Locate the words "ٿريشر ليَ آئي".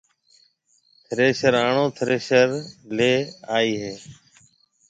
1.97-3.71